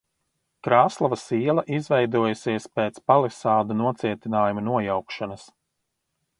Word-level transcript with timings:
Krāslavas 0.67 1.25
iela 1.39 1.65
izveidojusies 1.79 2.67
pēc 2.79 2.97
palisādu 3.13 3.79
nocietinājumu 3.85 4.67
nojaukšanas. 4.73 5.49